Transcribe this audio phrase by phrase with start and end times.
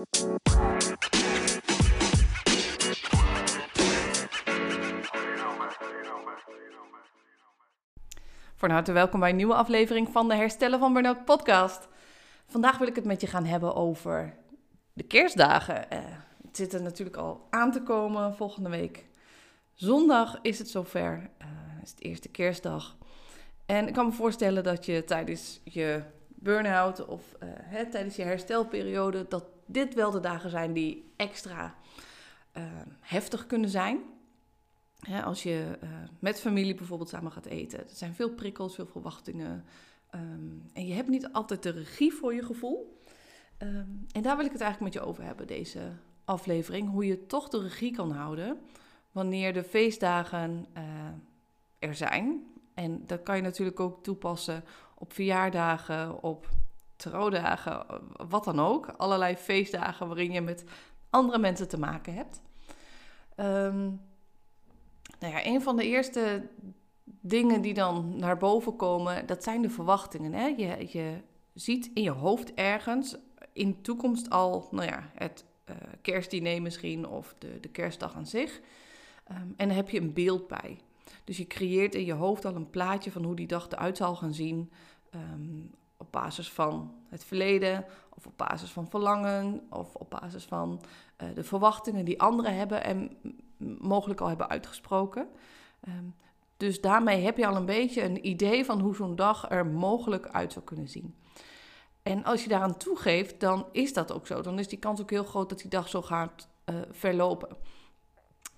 [0.00, 0.10] Van
[8.70, 11.88] harte welkom bij een nieuwe aflevering van de Herstellen van Burnout podcast.
[12.46, 14.34] Vandaag wil ik het met je gaan hebben over
[14.92, 15.86] de kerstdagen.
[15.92, 15.98] Uh,
[16.46, 19.04] het zit er natuurlijk al aan te komen volgende week.
[19.74, 21.30] Zondag is het zover.
[21.42, 21.48] Uh,
[21.82, 22.96] is het eerste kerstdag.
[23.66, 26.02] En ik kan me voorstellen dat je tijdens je
[26.40, 31.74] burn-out of uh, hè, tijdens je herstelperiode, dat dit wel de dagen zijn die extra
[33.00, 34.00] heftig kunnen zijn
[35.24, 37.78] als je uh, met familie bijvoorbeeld samen gaat eten.
[37.78, 39.64] Er zijn veel prikkels, veel verwachtingen.
[40.14, 43.02] Um, en je hebt niet altijd de regie voor je gevoel.
[43.58, 45.92] Um, en daar wil ik het eigenlijk met je over hebben, deze
[46.24, 46.90] aflevering.
[46.90, 48.60] Hoe je toch de regie kan houden
[49.12, 50.66] wanneer de feestdagen
[51.78, 52.44] er zijn.
[52.80, 56.48] En dat kan je natuurlijk ook toepassen op verjaardagen, op
[56.96, 57.86] trouwdagen,
[58.28, 58.88] wat dan ook.
[58.96, 60.64] Allerlei feestdagen waarin je met
[61.10, 62.42] andere mensen te maken hebt.
[63.36, 64.00] Um,
[65.18, 66.48] nou ja, een van de eerste
[67.04, 70.32] dingen die dan naar boven komen, dat zijn de verwachtingen.
[70.32, 70.46] Hè?
[70.46, 71.20] Je, je
[71.54, 73.16] ziet in je hoofd ergens
[73.52, 78.26] in de toekomst al, nou ja, het uh, kerstdiner misschien of de, de kerstdag aan
[78.26, 78.60] zich.
[79.30, 80.78] Um, en dan heb je een beeld bij.
[81.24, 84.16] Dus je creëert in je hoofd al een plaatje van hoe die dag eruit zal
[84.16, 84.72] gaan zien.
[85.14, 87.84] Um, op basis van het verleden,
[88.16, 90.82] of op basis van verlangen, of op basis van
[91.22, 93.16] uh, de verwachtingen die anderen hebben en
[93.78, 95.28] mogelijk al hebben uitgesproken.
[95.88, 96.14] Um,
[96.56, 100.28] dus daarmee heb je al een beetje een idee van hoe zo'n dag er mogelijk
[100.28, 101.14] uit zou kunnen zien.
[102.02, 104.40] En als je daaraan toegeeft, dan is dat ook zo.
[104.40, 107.56] Dan is die kans ook heel groot dat die dag zo gaat uh, verlopen.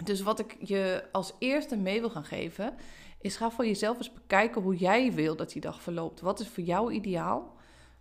[0.05, 2.75] Dus wat ik je als eerste mee wil gaan geven,
[3.21, 6.21] is ga voor jezelf eens bekijken hoe jij wil dat die dag verloopt.
[6.21, 7.57] Wat is voor jou ideaal?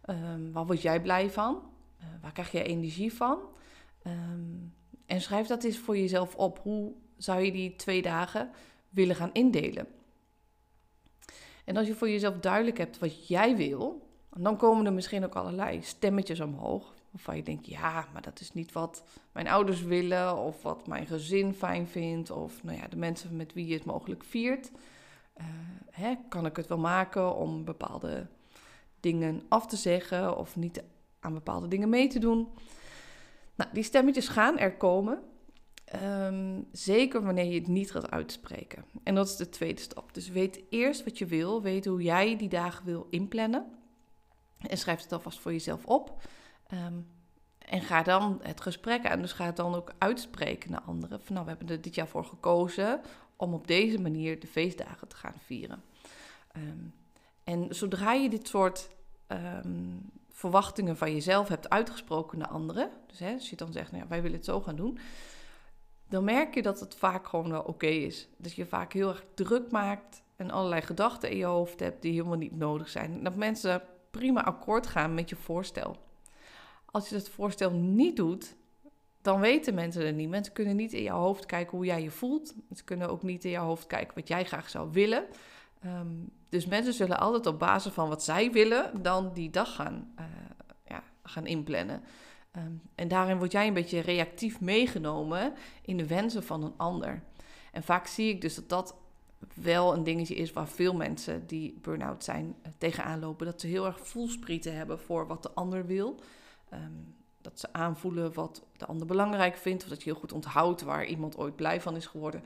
[0.05, 1.61] Um, waar word jij blij van?
[1.99, 3.39] Uh, waar krijg je energie van?
[4.07, 4.73] Um,
[5.05, 6.59] en schrijf dat eens voor jezelf op.
[6.59, 8.49] Hoe zou je die twee dagen
[8.89, 9.87] willen gaan indelen?
[11.65, 14.07] En als je voor jezelf duidelijk hebt wat jij wil,
[14.37, 16.93] dan komen er misschien ook allerlei stemmetjes omhoog.
[17.11, 21.05] Waarvan je denkt, ja, maar dat is niet wat mijn ouders willen, of wat mijn
[21.05, 24.71] gezin fijn vindt, of nou ja, de mensen met wie je het mogelijk viert.
[25.37, 25.45] Uh,
[25.91, 28.27] hè, kan ik het wel maken om bepaalde
[28.99, 30.83] dingen af te zeggen of niet
[31.19, 32.47] aan bepaalde dingen mee te doen?
[33.55, 35.19] Nou, die stemmetjes gaan er komen.
[36.03, 38.85] Um, zeker wanneer je het niet gaat uitspreken.
[39.03, 40.13] En dat is de tweede stap.
[40.13, 41.61] Dus weet eerst wat je wil.
[41.61, 43.65] Weet hoe jij die dagen wil inplannen.
[44.57, 46.21] En schrijf het alvast voor jezelf op.
[46.73, 47.07] Um,
[47.57, 49.21] en ga dan het gesprek aan.
[49.21, 51.21] Dus ga het dan ook uitspreken naar anderen.
[51.21, 53.01] Van nou, we hebben er dit jaar voor gekozen
[53.35, 55.83] om op deze manier de feestdagen te gaan vieren.
[56.57, 56.93] Um,
[57.43, 58.89] en zodra je dit soort
[59.27, 64.05] um, verwachtingen van jezelf hebt uitgesproken naar anderen, dus hè, als je dan zegt, nou
[64.07, 64.99] wij willen het zo gaan doen,
[66.09, 68.27] dan merk je dat het vaak gewoon wel oké is.
[68.37, 72.11] Dat je vaak heel erg druk maakt en allerlei gedachten in je hoofd hebt die
[72.11, 73.23] helemaal niet nodig zijn.
[73.23, 75.97] dat mensen prima akkoord gaan met je voorstel.
[76.91, 78.55] Als je dat voorstel niet doet,
[79.21, 80.29] dan weten mensen het niet.
[80.29, 82.55] Mensen kunnen niet in jouw hoofd kijken hoe jij je voelt.
[82.75, 85.25] Ze kunnen ook niet in jouw hoofd kijken wat jij graag zou willen.
[85.85, 90.13] Um, dus mensen zullen altijd op basis van wat zij willen, dan die dag gaan,
[90.19, 90.25] uh,
[90.87, 92.03] ja, gaan inplannen.
[92.57, 97.23] Um, en daarin word jij een beetje reactief meegenomen in de wensen van een ander.
[97.71, 98.95] En vaak zie ik dus dat dat
[99.53, 103.45] wel een dingetje is waar veel mensen die burn-out zijn uh, tegenaan lopen.
[103.45, 106.19] Dat ze heel erg voelsprieten hebben voor wat de ander wil.
[106.73, 109.83] Um, dat ze aanvoelen wat de ander belangrijk vindt.
[109.83, 112.43] Of dat je heel goed onthoudt waar iemand ooit blij van is geworden.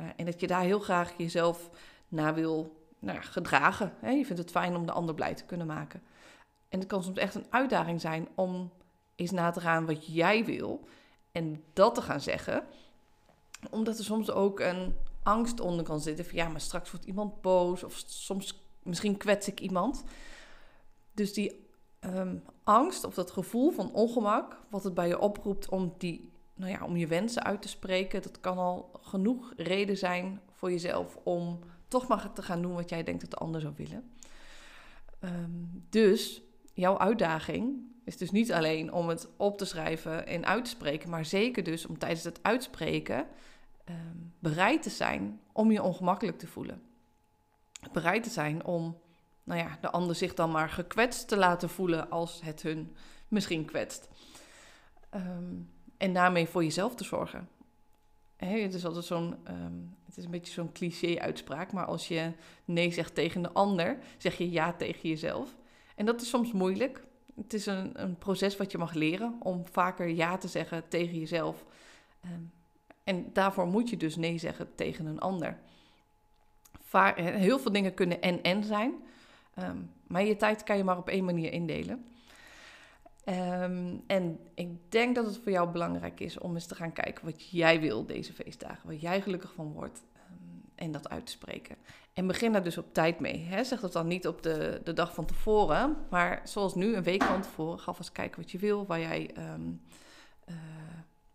[0.00, 1.70] Uh, en dat je daar heel graag jezelf
[2.08, 3.92] naar wil nou gedragen.
[4.00, 4.10] Hè?
[4.10, 6.02] Je vindt het fijn om de ander blij te kunnen maken.
[6.68, 8.72] En het kan soms echt een uitdaging zijn om
[9.14, 10.88] eens na te gaan wat jij wil
[11.32, 12.64] en dat te gaan zeggen.
[13.70, 17.40] Omdat er soms ook een angst onder kan zitten van ja, maar straks wordt iemand
[17.40, 20.04] boos of soms misschien kwets ik iemand.
[21.12, 21.65] Dus die
[22.00, 26.70] um, angst of dat gevoel van ongemak, wat het bij je oproept om, die, nou
[26.70, 31.18] ja, om je wensen uit te spreken, dat kan al genoeg reden zijn voor jezelf
[31.22, 34.10] om toch maar te gaan doen wat jij denkt dat de ander zou willen.
[35.20, 36.42] Um, dus
[36.74, 41.10] jouw uitdaging is dus niet alleen om het op te schrijven en uit te spreken,
[41.10, 43.26] maar zeker dus om tijdens het uitspreken
[43.88, 46.82] um, bereid te zijn om je ongemakkelijk te voelen.
[47.92, 48.96] Bereid te zijn om
[49.46, 52.96] nou ja, de ander zich dan maar gekwetst te laten voelen als het hun
[53.28, 54.08] misschien kwetst.
[55.14, 57.48] Um, en daarmee voor jezelf te zorgen.
[58.36, 62.32] He, het is altijd zo'n, um, het is een beetje zo'n cliché-uitspraak, maar als je
[62.64, 65.56] nee zegt tegen de ander, zeg je ja tegen jezelf.
[65.94, 67.04] En dat is soms moeilijk.
[67.36, 71.18] Het is een, een proces wat je mag leren om vaker ja te zeggen tegen
[71.18, 71.64] jezelf.
[72.20, 72.40] Ehm,
[73.04, 75.58] en daarvoor moet je dus nee zeggen tegen een ander.
[76.80, 78.94] Vaar, heel veel dingen kunnen en-en zijn.
[79.56, 79.76] Ehm,
[80.06, 82.04] maar je tijd kan je maar op één manier indelen.
[83.28, 87.24] Um, en ik denk dat het voor jou belangrijk is om eens te gaan kijken
[87.24, 88.88] wat jij wil deze feestdagen.
[88.88, 90.04] Wat jij gelukkig van wordt.
[90.74, 91.76] en dat uit te spreken.
[92.12, 93.44] En begin daar dus op tijd mee.
[93.44, 93.64] Hè?
[93.64, 95.96] Zeg dat dan niet op de, de dag van tevoren.
[96.10, 97.78] Maar zoals nu, een week van tevoren.
[97.78, 98.86] Ga eens kijken wat je wil.
[98.86, 99.54] Waar jij, uh,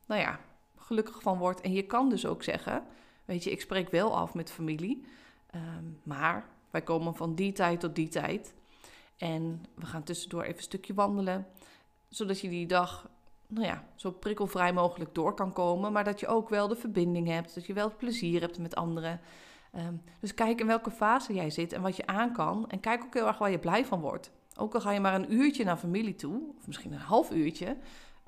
[0.06, 0.40] nou ja,
[0.78, 1.62] gelukkig van wordt.
[1.62, 2.84] En je kan dus ook zeggen,
[3.26, 5.06] weet je, ik spreek wel af met familie,
[5.50, 8.54] ehm, maar wij komen van die tijd tot die tijd.
[9.18, 11.48] En we gaan tussendoor even een stukje wandelen,
[12.10, 13.10] zodat je die dag,
[13.48, 17.28] nou ja, zo prikkelvrij mogelijk door kan komen, maar dat je ook wel de verbinding
[17.28, 19.20] hebt, dat je wel het plezier hebt met anderen.
[19.72, 22.70] Ehm, dus kijk in welke fase jij zit en wat je aan kan.
[22.70, 24.32] En kijk ook heel erg waar je blij van wordt.
[24.56, 27.78] Ook al ga je maar een uurtje naar familie toe, of misschien een half uurtje,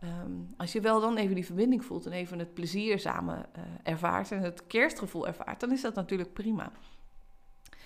[0.03, 3.63] Ehm, als je wel dan even die verbinding voelt en even het plezier samen uh,
[3.83, 6.71] ervaart en het kerstgevoel ervaart, dan is dat natuurlijk prima.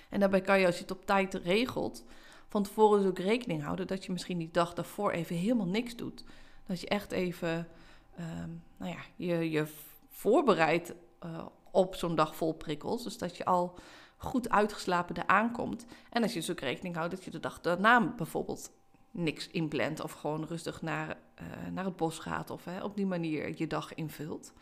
[0.08, 2.04] En daarbij kan je, als je het op tijd regelt,
[2.48, 5.96] van tevoren dus ook rekening houden dat je misschien die dag daarvoor even helemaal niks
[5.96, 6.24] doet.
[6.66, 7.68] Dat je echt even
[8.16, 9.66] ehm, nou ja, je, je
[10.08, 10.94] voorbereidt
[11.24, 13.02] uh, op zo'n dag vol prikkels.
[13.02, 13.78] Dus dat je al
[14.16, 15.86] goed uitgeslapen eraan komt.
[16.10, 18.70] En als je dus ook rekening houdt dat je de dag daarna bijvoorbeeld
[19.10, 23.06] niks inplant of gewoon rustig naar, uh, naar het bos gaat of hè, op die
[23.06, 24.52] manier je dag invult.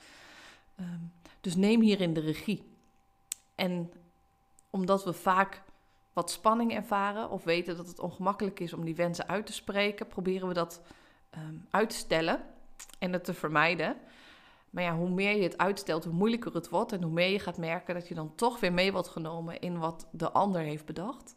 [0.81, 2.63] Um, dus neem hierin de regie.
[3.55, 3.93] En
[4.71, 5.63] omdat we vaak
[6.13, 10.07] wat spanning ervaren of weten dat het ongemakkelijk is om die wensen uit te spreken,
[10.07, 10.83] proberen we dat
[11.39, 12.45] um, uit te stellen
[12.99, 13.97] en het te vermijden.
[14.71, 17.39] Maar ja, hoe meer je het uitstelt, hoe moeilijker het wordt en hoe meer je
[17.39, 20.85] gaat merken dat je dan toch weer mee wordt genomen in wat de ander heeft
[20.85, 21.35] bedacht.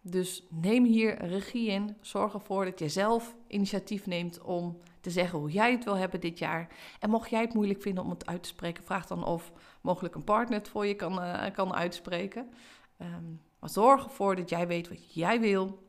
[0.00, 1.96] Dus neem hier regie in.
[2.00, 6.20] Zorg ervoor dat je zelf initiatief neemt om te zeggen hoe jij het wil hebben
[6.20, 6.68] dit jaar.
[7.00, 10.14] En mocht jij het moeilijk vinden om het uit te spreken, vraag dan of mogelijk
[10.14, 12.50] een partner het voor je kan, uh, kan uitspreken.
[12.98, 15.88] Um, maar zorg ervoor dat jij weet wat jij wil,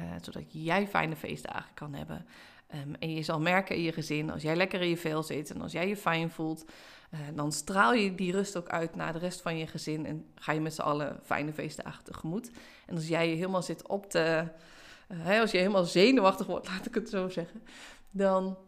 [0.00, 2.26] uh, zodat jij fijne feestdagen kan hebben.
[2.74, 5.50] Um, en je zal merken in je gezin, als jij lekker in je vel zit
[5.50, 6.64] en als jij je fijn voelt,
[7.10, 10.26] uh, dan straal je die rust ook uit naar de rest van je gezin en
[10.34, 12.50] ga je met z'n allen fijne feestdagen tegemoet.
[12.86, 14.48] En als jij je helemaal zit op te,
[15.40, 17.62] als je helemaal zenuwachtig wordt, laat ik het zo zeggen,
[18.10, 18.58] dan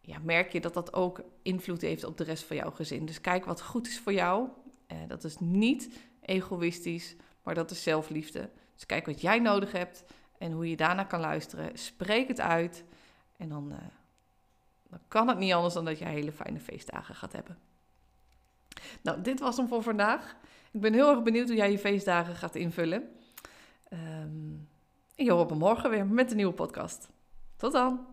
[0.00, 3.06] ja, merk je dat dat ook invloed heeft op de rest van jouw gezin.
[3.06, 4.48] Dus kijk wat goed is voor jou.
[4.92, 8.50] Uh, dat is niet egoïstisch, maar dat is zelfliefde.
[8.74, 10.04] Dus kijk wat jij nodig hebt
[10.38, 11.78] en hoe je daarna kan luisteren.
[11.78, 12.84] Spreek het uit
[13.36, 13.78] en dan, uh,
[14.88, 17.58] dan kan het niet anders dan dat je hele fijne feestdagen gaat hebben.
[19.02, 20.36] Nou, dit was hem voor vandaag.
[20.70, 23.10] Ik ben heel erg benieuwd hoe jij je feestdagen gaat invullen.
[23.92, 24.68] Um,
[25.14, 27.08] en je me morgen weer met een nieuwe podcast.
[27.56, 28.11] Tot dan!